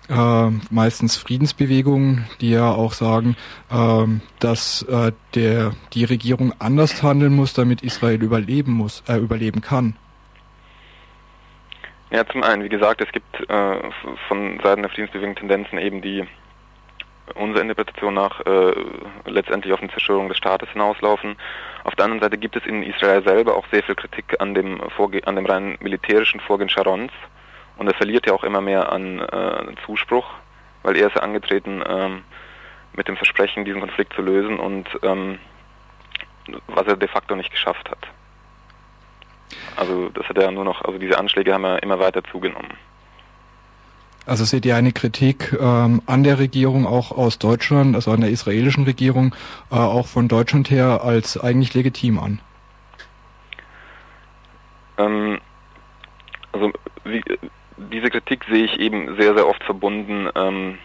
äh, 0.09 0.49
meistens 0.69 1.15
Friedensbewegungen, 1.17 2.25
die 2.41 2.51
ja 2.51 2.71
auch 2.71 2.93
sagen, 2.93 3.35
äh, 3.71 4.05
dass 4.39 4.81
äh, 4.83 5.11
der 5.35 5.73
die 5.93 6.05
Regierung 6.05 6.53
anders 6.59 7.03
handeln 7.03 7.35
muss, 7.35 7.53
damit 7.53 7.81
Israel 7.83 8.21
überleben 8.21 8.71
muss, 8.71 9.03
äh, 9.07 9.17
überleben 9.17 9.61
kann. 9.61 9.95
Ja, 12.09 12.25
zum 12.27 12.43
einen, 12.43 12.63
wie 12.63 12.69
gesagt, 12.69 13.01
es 13.01 13.11
gibt 13.11 13.49
äh, 13.49 13.75
von 14.27 14.59
Seiten 14.63 14.83
der 14.83 14.91
Friedensbewegung 14.91 15.35
Tendenzen 15.35 15.79
eben 15.79 16.01
die 16.01 16.23
unserer 17.35 17.61
Interpretation 17.61 18.13
nach 18.13 18.39
äh, 18.45 18.73
letztendlich 19.25 19.73
auf 19.73 19.81
eine 19.81 19.91
Zerstörung 19.91 20.27
des 20.29 20.37
Staates 20.37 20.69
hinauslaufen. 20.69 21.35
Auf 21.83 21.95
der 21.95 22.05
anderen 22.05 22.21
Seite 22.21 22.37
gibt 22.37 22.55
es 22.55 22.65
in 22.65 22.83
Israel 22.83 23.23
selber 23.23 23.55
auch 23.55 23.65
sehr 23.71 23.83
viel 23.83 23.95
Kritik 23.95 24.39
an 24.39 24.53
dem, 24.53 24.79
Vorge 24.95 25.25
an 25.27 25.35
dem 25.35 25.45
rein 25.45 25.77
militärischen 25.81 26.39
Vorgehen 26.39 26.69
Sharons 26.69 27.11
und 27.77 27.87
er 27.87 27.93
verliert 27.93 28.27
ja 28.27 28.33
auch 28.33 28.43
immer 28.43 28.61
mehr 28.61 28.91
an 28.91 29.19
äh, 29.19 29.75
Zuspruch, 29.85 30.29
weil 30.83 30.95
er 30.97 31.07
ist 31.07 31.15
ja 31.15 31.21
angetreten 31.21 31.83
ähm, 31.87 32.23
mit 32.93 33.07
dem 33.07 33.17
Versprechen, 33.17 33.65
diesen 33.65 33.81
Konflikt 33.81 34.13
zu 34.13 34.21
lösen 34.21 34.59
und 34.59 34.87
ähm, 35.01 35.39
was 36.67 36.87
er 36.87 36.97
de 36.97 37.07
facto 37.07 37.35
nicht 37.35 37.51
geschafft 37.51 37.89
hat. 37.89 38.07
Also 39.75 40.09
das 40.09 40.27
hat 40.27 40.37
er 40.37 40.51
nur 40.51 40.65
noch, 40.65 40.83
also 40.83 40.97
diese 40.97 41.17
Anschläge 41.17 41.53
haben 41.53 41.63
ja 41.63 41.77
immer 41.77 41.99
weiter 41.99 42.23
zugenommen. 42.23 42.73
Also 44.25 44.45
seht 44.45 44.65
ihr 44.65 44.75
eine 44.75 44.93
Kritik 44.93 45.53
ähm, 45.59 46.01
an 46.05 46.23
der 46.23 46.39
Regierung 46.39 46.85
auch 46.85 47.11
aus 47.11 47.39
Deutschland, 47.39 47.95
also 47.95 48.11
an 48.11 48.21
der 48.21 48.29
israelischen 48.29 48.85
Regierung, 48.85 49.35
äh, 49.71 49.75
auch 49.75 50.07
von 50.07 50.27
Deutschland 50.27 50.69
her 50.69 51.01
als 51.03 51.37
eigentlich 51.37 51.73
legitim 51.73 52.19
an? 52.19 52.39
Ähm, 54.97 55.39
also 56.53 56.71
wie, 57.03 57.21
diese 57.77 58.09
Kritik 58.09 58.45
sehe 58.49 58.63
ich 58.63 58.79
eben 58.79 59.15
sehr, 59.17 59.35
sehr 59.35 59.47
oft 59.47 59.63
verbunden 59.63 60.29
ähm, 60.35 60.77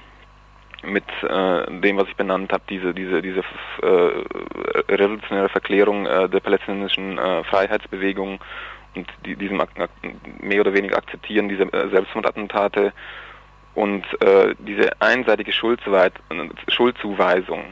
mit 0.82 1.04
äh, 1.22 1.80
dem, 1.80 1.96
was 1.96 2.08
ich 2.08 2.16
benannt 2.16 2.52
habe, 2.52 2.62
diese, 2.68 2.94
diese, 2.94 3.22
diese 3.22 3.40
äh, 3.82 4.92
revolutionäre 4.92 5.48
Verklärung 5.48 6.06
äh, 6.06 6.28
der 6.28 6.40
palästinensischen 6.40 7.18
äh, 7.18 7.44
Freiheitsbewegung 7.44 8.40
und 8.94 9.08
die, 9.24 9.36
diesem 9.36 9.62
mehr 10.40 10.60
oder 10.60 10.72
weniger 10.72 10.96
Akzeptieren 10.96 11.48
dieser 11.48 11.72
äh, 11.72 11.88
Selbstmordattentate 11.90 12.92
und 13.78 14.04
äh, 14.22 14.54
diese 14.58 15.00
einseitige 15.00 15.52
Schuldzuweisung 15.52 17.64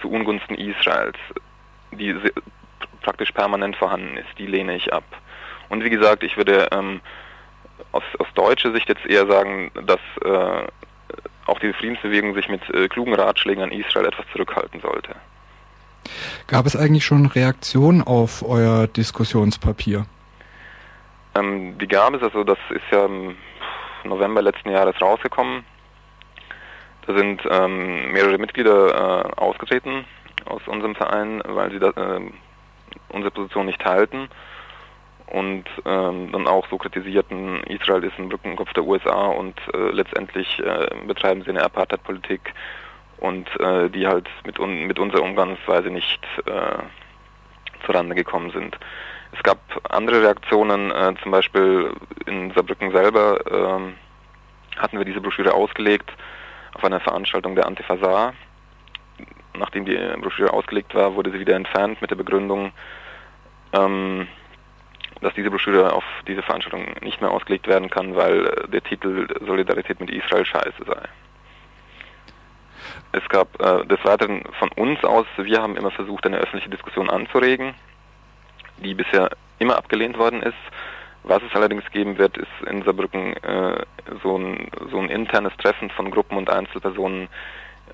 zu 0.00 0.10
Ungunsten 0.10 0.56
Israels, 0.56 1.16
die 1.92 2.16
praktisch 3.02 3.30
permanent 3.30 3.76
vorhanden 3.76 4.16
ist, 4.16 4.26
die 4.38 4.46
lehne 4.46 4.74
ich 4.74 4.92
ab. 4.92 5.04
Und 5.68 5.84
wie 5.84 5.90
gesagt, 5.90 6.24
ich 6.24 6.36
würde 6.36 6.66
ähm, 6.72 7.00
aus, 7.92 8.02
aus 8.18 8.26
deutscher 8.34 8.72
Sicht 8.72 8.88
jetzt 8.88 9.06
eher 9.06 9.28
sagen, 9.28 9.70
dass 9.86 10.00
äh, 10.24 10.66
auch 11.46 11.60
diese 11.60 11.74
Friedensbewegung 11.74 12.34
sich 12.34 12.48
mit 12.48 12.68
äh, 12.74 12.88
klugen 12.88 13.14
Ratschlägen 13.14 13.62
an 13.62 13.70
Israel 13.70 14.06
etwas 14.06 14.26
zurückhalten 14.32 14.80
sollte. 14.80 15.14
Gab 16.48 16.66
es 16.66 16.74
eigentlich 16.74 17.04
schon 17.04 17.26
Reaktionen 17.26 18.02
auf 18.02 18.44
euer 18.44 18.88
Diskussionspapier? 18.88 20.06
Ähm, 21.36 21.78
die 21.78 21.86
gab 21.86 22.14
es, 22.14 22.22
also 22.24 22.42
das 22.42 22.58
ist 22.70 22.82
ja 22.90 23.04
im 23.04 23.36
November 24.08 24.42
letzten 24.42 24.70
Jahres 24.70 25.00
rausgekommen. 25.00 25.64
Da 27.06 27.16
sind 27.16 27.42
ähm, 27.48 28.12
mehrere 28.12 28.38
Mitglieder 28.38 29.24
äh, 29.26 29.40
ausgetreten 29.40 30.04
aus 30.44 30.62
unserem 30.66 30.94
Verein, 30.94 31.42
weil 31.46 31.70
sie 31.70 31.78
da, 31.78 31.90
äh, 31.90 32.20
unsere 33.08 33.30
Position 33.30 33.66
nicht 33.66 33.84
halten 33.84 34.28
und 35.26 35.64
ähm, 35.84 36.30
dann 36.32 36.46
auch 36.46 36.66
so 36.68 36.78
kritisierten, 36.78 37.62
Israel 37.64 38.04
ist 38.04 38.18
ein 38.18 38.28
Brückenkopf 38.28 38.72
der 38.74 38.84
USA 38.84 39.26
und 39.26 39.58
äh, 39.74 39.90
letztendlich 39.90 40.58
äh, 40.60 40.88
betreiben 41.06 41.42
sie 41.42 41.50
eine 41.50 41.64
Apartheid-Politik 41.64 42.54
und 43.18 43.48
äh, 43.60 43.90
die 43.90 44.06
halt 44.06 44.28
mit, 44.44 44.58
un 44.58 44.86
mit 44.86 44.98
unserer 44.98 45.22
Umgangsweise 45.22 45.90
nicht 45.90 46.24
äh, 46.46 47.84
zurande 47.84 48.14
gekommen 48.14 48.50
sind. 48.52 48.78
Es 49.36 49.42
gab 49.42 49.58
andere 49.90 50.22
Reaktionen, 50.22 50.90
äh, 50.90 51.14
zum 51.22 51.30
Beispiel 51.30 51.92
in 52.26 52.52
Saarbrücken 52.52 52.90
selber 52.92 53.38
ähm, 53.50 53.94
hatten 54.76 54.98
wir 54.98 55.04
diese 55.04 55.20
Broschüre 55.20 55.52
ausgelegt 55.52 56.10
auf 56.74 56.84
einer 56.84 57.00
Veranstaltung 57.00 57.54
der 57.54 57.66
Antifa 57.66 58.32
Nachdem 59.58 59.86
die 59.86 59.96
Broschüre 60.20 60.52
ausgelegt 60.52 60.94
war, 60.94 61.14
wurde 61.14 61.30
sie 61.30 61.40
wieder 61.40 61.56
entfernt 61.56 62.00
mit 62.02 62.10
der 62.10 62.16
Begründung, 62.16 62.72
ähm, 63.72 64.28
dass 65.22 65.32
diese 65.34 65.50
Broschüre 65.50 65.92
auf 65.92 66.04
diese 66.26 66.42
Veranstaltung 66.42 66.94
nicht 67.00 67.22
mehr 67.22 67.30
ausgelegt 67.30 67.66
werden 67.66 67.88
kann, 67.88 68.14
weil 68.14 68.44
der 68.68 68.82
Titel 68.82 69.26
Solidarität 69.46 69.98
mit 70.00 70.10
Israel 70.10 70.44
scheiße 70.44 70.84
sei. 70.86 71.08
Es 73.12 73.26
gab 73.30 73.60
äh, 73.62 73.86
des 73.86 74.04
Weiteren 74.04 74.42
von 74.58 74.68
uns 74.72 75.02
aus, 75.04 75.26
wir 75.38 75.62
haben 75.62 75.76
immer 75.76 75.90
versucht, 75.90 76.26
eine 76.26 76.36
öffentliche 76.36 76.68
Diskussion 76.68 77.08
anzuregen, 77.08 77.74
die 78.78 78.94
bisher 78.94 79.30
immer 79.58 79.76
abgelehnt 79.76 80.18
worden 80.18 80.42
ist. 80.42 80.54
Was 81.24 81.42
es 81.42 81.54
allerdings 81.54 81.84
geben 81.90 82.18
wird, 82.18 82.36
ist 82.36 82.70
in 82.70 82.82
Saarbrücken 82.82 83.36
äh, 83.42 83.84
so, 84.22 84.36
ein, 84.36 84.68
so 84.90 84.98
ein 84.98 85.08
internes 85.08 85.52
Treffen 85.56 85.90
von 85.90 86.10
Gruppen 86.10 86.38
und 86.38 86.48
Einzelpersonen, 86.48 87.28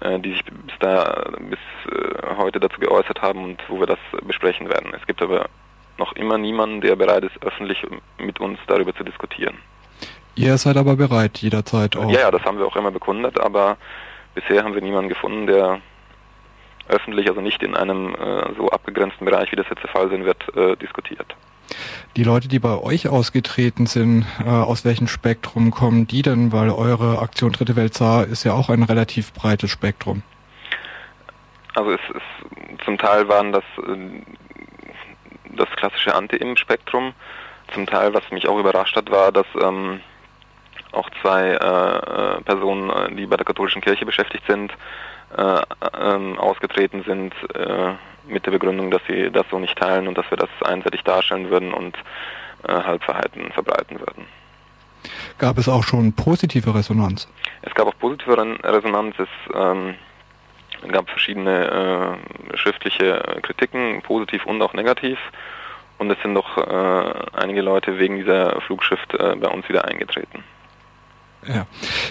äh, 0.00 0.18
die 0.18 0.32
sich 0.32 0.44
bis, 0.44 0.74
da, 0.80 1.30
bis 1.38 1.58
äh, 1.90 2.36
heute 2.36 2.60
dazu 2.60 2.78
geäußert 2.78 3.22
haben 3.22 3.42
und 3.44 3.62
wo 3.68 3.80
wir 3.80 3.86
das 3.86 3.98
besprechen 4.26 4.68
werden. 4.68 4.92
Es 4.94 5.06
gibt 5.06 5.22
aber 5.22 5.48
noch 5.96 6.12
immer 6.12 6.36
niemanden, 6.36 6.82
der 6.82 6.96
bereit 6.96 7.24
ist, 7.24 7.42
öffentlich 7.42 7.78
mit 8.18 8.38
uns 8.40 8.58
darüber 8.66 8.94
zu 8.94 9.04
diskutieren. 9.04 9.56
Ihr 10.34 10.56
seid 10.58 10.76
aber 10.76 10.96
bereit, 10.96 11.38
jederzeit 11.38 11.96
auch. 11.96 12.10
Ja, 12.10 12.20
ja, 12.20 12.30
das 12.30 12.42
haben 12.44 12.58
wir 12.58 12.66
auch 12.66 12.76
immer 12.76 12.90
bekundet, 12.90 13.38
aber 13.40 13.76
bisher 14.34 14.64
haben 14.64 14.74
wir 14.74 14.82
niemanden 14.82 15.08
gefunden, 15.08 15.46
der 15.46 15.80
öffentlich, 16.88 17.28
also 17.28 17.40
nicht 17.40 17.62
in 17.62 17.76
einem 17.76 18.14
äh, 18.14 18.54
so 18.56 18.70
abgegrenzten 18.70 19.24
Bereich, 19.24 19.52
wie 19.52 19.56
das 19.56 19.66
jetzt 19.68 19.82
der 19.82 19.90
Fall 19.90 20.08
sein 20.10 20.24
wird, 20.24 20.56
äh, 20.56 20.76
diskutiert. 20.76 21.34
Die 22.16 22.24
Leute, 22.24 22.48
die 22.48 22.58
bei 22.58 22.76
euch 22.76 23.08
ausgetreten 23.08 23.86
sind, 23.86 24.26
äh, 24.44 24.48
aus 24.48 24.84
welchem 24.84 25.06
Spektrum 25.06 25.70
kommen 25.70 26.06
die 26.06 26.22
denn? 26.22 26.52
Weil 26.52 26.70
eure 26.70 27.20
Aktion 27.20 27.52
Dritte 27.52 27.76
Welt 27.76 27.94
Saar 27.94 28.26
ist 28.26 28.44
ja 28.44 28.52
auch 28.52 28.68
ein 28.68 28.82
relativ 28.82 29.32
breites 29.32 29.70
Spektrum. 29.70 30.22
Also 31.74 31.92
es 31.92 32.00
ist, 32.14 32.84
zum 32.84 32.98
Teil 32.98 33.28
waren 33.28 33.52
das 33.52 33.64
äh, 33.78 33.96
das 35.56 35.68
klassische 35.76 36.14
Anti-Im-Spektrum. 36.14 37.14
Zum 37.72 37.86
Teil, 37.86 38.12
was 38.14 38.22
mich 38.30 38.48
auch 38.48 38.58
überrascht 38.58 38.96
hat, 38.96 39.10
war, 39.10 39.32
dass 39.32 39.46
ähm, 39.60 40.00
auch 40.92 41.08
zwei 41.22 41.50
äh, 41.50 42.36
äh 42.36 42.40
Personen, 42.42 42.90
äh, 42.90 43.14
die 43.14 43.26
bei 43.26 43.36
der 43.36 43.46
katholischen 43.46 43.80
Kirche 43.80 44.04
beschäftigt 44.04 44.44
sind, 44.46 44.72
äh, 45.36 45.62
ähm, 46.00 46.38
ausgetreten 46.38 47.04
sind 47.06 47.34
äh, 47.54 47.92
mit 48.26 48.46
der 48.46 48.52
Begründung, 48.52 48.90
dass 48.90 49.02
sie 49.08 49.30
das 49.30 49.46
so 49.50 49.58
nicht 49.58 49.76
teilen 49.78 50.08
und 50.08 50.16
dass 50.16 50.30
wir 50.30 50.38
das 50.38 50.50
einseitig 50.64 51.02
darstellen 51.02 51.50
würden 51.50 51.72
und 51.72 51.96
äh, 52.66 52.72
Halbverhalten 52.72 53.52
verbreiten 53.52 53.98
würden. 53.98 54.26
Gab 55.38 55.58
es 55.58 55.68
auch 55.68 55.82
schon 55.82 56.12
positive 56.12 56.74
Resonanz? 56.74 57.28
Es 57.62 57.74
gab 57.74 57.88
auch 57.88 57.98
positive 57.98 58.36
Resonanz. 58.62 59.16
Es 59.18 59.28
ähm, 59.54 59.94
gab 60.90 61.08
verschiedene 61.10 62.18
äh, 62.52 62.56
schriftliche 62.56 63.22
Kritiken, 63.42 64.02
positiv 64.02 64.46
und 64.46 64.62
auch 64.62 64.74
negativ. 64.74 65.18
Und 65.98 66.10
es 66.10 66.20
sind 66.22 66.34
doch 66.34 66.58
äh, 66.58 67.12
einige 67.36 67.62
Leute 67.62 67.98
wegen 67.98 68.16
dieser 68.16 68.60
Flugschrift 68.60 69.14
äh, 69.14 69.36
bei 69.36 69.48
uns 69.48 69.68
wieder 69.68 69.84
eingetreten. 69.84 70.44
Ja. 71.46 71.66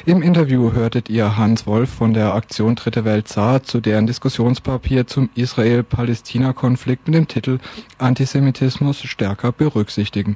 Im 0.06 0.22
Interview 0.22 0.74
hörtet 0.74 1.10
ihr 1.10 1.38
Hans 1.38 1.66
Wolf 1.66 1.90
von 1.90 2.14
der 2.14 2.34
Aktion 2.34 2.76
Dritte 2.76 3.06
Welt 3.06 3.30
Saar 3.30 3.64
zu 3.64 3.80
deren 3.80 4.06
Diskussionspapier 4.06 5.08
zum 5.08 5.30
Israel-Palästina-Konflikt 5.36 7.08
mit 7.08 7.16
dem 7.16 7.28
Titel 7.28 7.60
Antisemitismus 7.98 9.02
stärker 9.02 9.54
berücksichtigen. 9.54 10.36